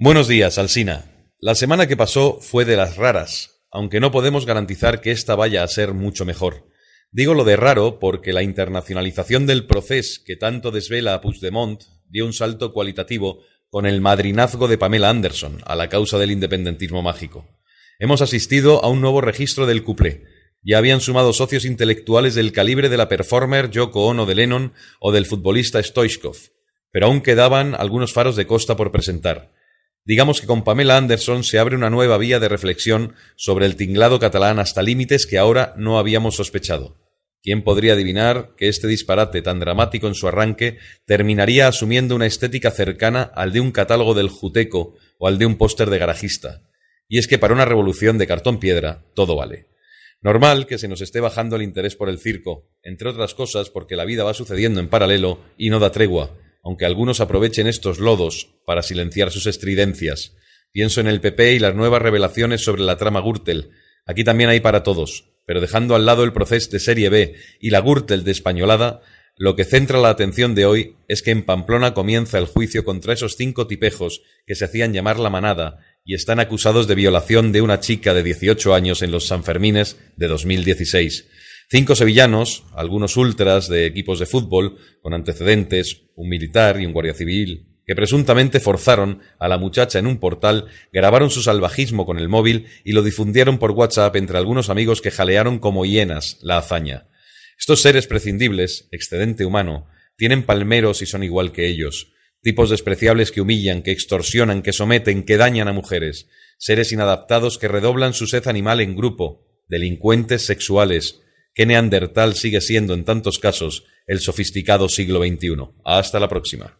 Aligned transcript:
Buenos 0.00 0.28
días, 0.28 0.58
Alsina. 0.58 1.06
La 1.40 1.56
semana 1.56 1.88
que 1.88 1.96
pasó 1.96 2.38
fue 2.40 2.64
de 2.64 2.76
las 2.76 2.96
raras, 2.96 3.64
aunque 3.72 3.98
no 3.98 4.12
podemos 4.12 4.46
garantizar 4.46 5.00
que 5.00 5.10
esta 5.10 5.34
vaya 5.34 5.64
a 5.64 5.66
ser 5.66 5.92
mucho 5.92 6.24
mejor. 6.24 6.68
Digo 7.10 7.34
lo 7.34 7.42
de 7.42 7.56
raro 7.56 7.98
porque 7.98 8.32
la 8.32 8.44
internacionalización 8.44 9.48
del 9.48 9.66
proceso 9.66 10.20
que 10.24 10.36
tanto 10.36 10.70
desvela 10.70 11.14
a 11.14 11.20
Puigdemont 11.20 11.82
dio 12.08 12.26
un 12.26 12.32
salto 12.32 12.72
cualitativo 12.72 13.40
con 13.70 13.86
el 13.86 14.00
madrinazgo 14.00 14.68
de 14.68 14.78
Pamela 14.78 15.10
Anderson 15.10 15.62
a 15.66 15.74
la 15.74 15.88
causa 15.88 16.16
del 16.16 16.30
independentismo 16.30 17.02
mágico. 17.02 17.48
Hemos 17.98 18.22
asistido 18.22 18.84
a 18.84 18.88
un 18.88 19.00
nuevo 19.00 19.20
registro 19.20 19.66
del 19.66 19.82
cuplé. 19.82 20.22
Ya 20.62 20.78
habían 20.78 21.00
sumado 21.00 21.32
socios 21.32 21.64
intelectuales 21.64 22.36
del 22.36 22.52
calibre 22.52 22.88
de 22.88 22.98
la 22.98 23.08
performer 23.08 23.68
Yoko 23.68 24.06
Ono 24.06 24.26
de 24.26 24.36
Lennon 24.36 24.74
o 25.00 25.10
del 25.10 25.26
futbolista 25.26 25.82
Stoichkov, 25.82 26.36
pero 26.92 27.06
aún 27.06 27.20
quedaban 27.20 27.74
algunos 27.74 28.12
faros 28.12 28.36
de 28.36 28.46
costa 28.46 28.76
por 28.76 28.92
presentar. 28.92 29.57
Digamos 30.08 30.40
que 30.40 30.46
con 30.46 30.64
Pamela 30.64 30.96
Anderson 30.96 31.44
se 31.44 31.58
abre 31.58 31.76
una 31.76 31.90
nueva 31.90 32.16
vía 32.16 32.40
de 32.40 32.48
reflexión 32.48 33.14
sobre 33.36 33.66
el 33.66 33.76
tinglado 33.76 34.18
catalán 34.18 34.58
hasta 34.58 34.80
límites 34.80 35.26
que 35.26 35.36
ahora 35.36 35.74
no 35.76 35.98
habíamos 35.98 36.36
sospechado. 36.36 36.96
¿Quién 37.42 37.62
podría 37.62 37.92
adivinar 37.92 38.54
que 38.56 38.68
este 38.68 38.88
disparate 38.88 39.42
tan 39.42 39.60
dramático 39.60 40.08
en 40.08 40.14
su 40.14 40.26
arranque 40.26 40.78
terminaría 41.04 41.68
asumiendo 41.68 42.14
una 42.16 42.24
estética 42.24 42.70
cercana 42.70 43.20
al 43.34 43.52
de 43.52 43.60
un 43.60 43.70
catálogo 43.70 44.14
del 44.14 44.30
Juteco 44.30 44.96
o 45.18 45.28
al 45.28 45.36
de 45.36 45.44
un 45.44 45.58
póster 45.58 45.90
de 45.90 45.98
garajista? 45.98 46.62
Y 47.06 47.18
es 47.18 47.28
que 47.28 47.36
para 47.36 47.52
una 47.52 47.66
revolución 47.66 48.16
de 48.16 48.26
cartón 48.26 48.60
piedra 48.60 49.04
todo 49.12 49.36
vale. 49.36 49.66
Normal 50.22 50.66
que 50.66 50.78
se 50.78 50.88
nos 50.88 51.02
esté 51.02 51.20
bajando 51.20 51.56
el 51.56 51.62
interés 51.62 51.96
por 51.96 52.08
el 52.08 52.18
circo, 52.18 52.66
entre 52.82 53.10
otras 53.10 53.34
cosas 53.34 53.68
porque 53.68 53.94
la 53.94 54.06
vida 54.06 54.24
va 54.24 54.32
sucediendo 54.32 54.80
en 54.80 54.88
paralelo 54.88 55.40
y 55.58 55.68
no 55.68 55.80
da 55.80 55.92
tregua, 55.92 56.34
aunque 56.68 56.84
algunos 56.84 57.20
aprovechen 57.20 57.66
estos 57.66 57.98
lodos 57.98 58.50
para 58.66 58.82
silenciar 58.82 59.30
sus 59.30 59.46
estridencias. 59.46 60.34
Pienso 60.70 61.00
en 61.00 61.06
el 61.06 61.22
PP 61.22 61.54
y 61.54 61.58
las 61.58 61.74
nuevas 61.74 62.02
revelaciones 62.02 62.62
sobre 62.62 62.82
la 62.82 62.98
trama 62.98 63.22
Gürtel. 63.22 63.70
Aquí 64.04 64.22
también 64.22 64.50
hay 64.50 64.60
para 64.60 64.82
todos, 64.82 65.30
pero 65.46 65.62
dejando 65.62 65.94
al 65.94 66.04
lado 66.04 66.24
el 66.24 66.34
proceso 66.34 66.70
de 66.70 66.78
Serie 66.78 67.08
B 67.08 67.36
y 67.58 67.70
la 67.70 67.80
Gürtel 67.80 68.22
de 68.22 68.32
españolada, 68.32 69.00
lo 69.34 69.56
que 69.56 69.64
centra 69.64 69.98
la 69.98 70.10
atención 70.10 70.54
de 70.54 70.66
hoy 70.66 70.96
es 71.08 71.22
que 71.22 71.30
en 71.30 71.42
Pamplona 71.42 71.94
comienza 71.94 72.36
el 72.36 72.44
juicio 72.44 72.84
contra 72.84 73.14
esos 73.14 73.36
cinco 73.38 73.66
tipejos 73.66 74.20
que 74.46 74.54
se 74.54 74.66
hacían 74.66 74.92
llamar 74.92 75.18
la 75.18 75.30
manada 75.30 75.78
y 76.04 76.12
están 76.12 76.38
acusados 76.38 76.86
de 76.86 76.96
violación 76.96 77.50
de 77.50 77.62
una 77.62 77.80
chica 77.80 78.12
de 78.12 78.22
18 78.22 78.74
años 78.74 79.00
en 79.00 79.10
los 79.10 79.26
Sanfermines 79.26 79.96
de 80.16 80.28
2016. 80.28 81.28
Cinco 81.70 81.94
sevillanos, 81.94 82.64
algunos 82.72 83.18
ultras 83.18 83.68
de 83.68 83.84
equipos 83.84 84.18
de 84.18 84.24
fútbol, 84.24 84.78
con 85.02 85.12
antecedentes, 85.12 86.06
un 86.14 86.30
militar 86.30 86.80
y 86.80 86.86
un 86.86 86.94
guardia 86.94 87.12
civil, 87.12 87.66
que 87.86 87.94
presuntamente 87.94 88.58
forzaron 88.58 89.20
a 89.38 89.48
la 89.48 89.58
muchacha 89.58 89.98
en 89.98 90.06
un 90.06 90.18
portal, 90.18 90.68
grabaron 90.94 91.28
su 91.28 91.42
salvajismo 91.42 92.06
con 92.06 92.18
el 92.18 92.30
móvil 92.30 92.68
y 92.84 92.92
lo 92.92 93.02
difundieron 93.02 93.58
por 93.58 93.72
WhatsApp 93.72 94.16
entre 94.16 94.38
algunos 94.38 94.70
amigos 94.70 95.02
que 95.02 95.10
jalearon 95.10 95.58
como 95.58 95.84
hienas 95.84 96.38
la 96.40 96.56
hazaña. 96.56 97.06
Estos 97.58 97.82
seres 97.82 98.06
prescindibles, 98.06 98.88
excedente 98.90 99.44
humano, 99.44 99.88
tienen 100.16 100.44
palmeros 100.44 101.02
y 101.02 101.06
son 101.06 101.22
igual 101.22 101.52
que 101.52 101.66
ellos, 101.66 102.12
tipos 102.40 102.70
despreciables 102.70 103.30
que 103.30 103.42
humillan, 103.42 103.82
que 103.82 103.90
extorsionan, 103.90 104.62
que 104.62 104.72
someten, 104.72 105.22
que 105.22 105.36
dañan 105.36 105.68
a 105.68 105.74
mujeres, 105.74 106.30
seres 106.56 106.92
inadaptados 106.92 107.58
que 107.58 107.68
redoblan 107.68 108.14
su 108.14 108.26
sed 108.26 108.48
animal 108.48 108.80
en 108.80 108.96
grupo, 108.96 109.44
delincuentes 109.68 110.46
sexuales, 110.46 111.20
que 111.58 111.66
Neandertal 111.66 112.36
sigue 112.36 112.60
siendo 112.60 112.94
en 112.94 113.04
tantos 113.04 113.40
casos 113.40 113.82
el 114.06 114.20
sofisticado 114.20 114.88
siglo 114.88 115.18
XXI. 115.18 115.56
Hasta 115.84 116.20
la 116.20 116.28
próxima. 116.28 116.78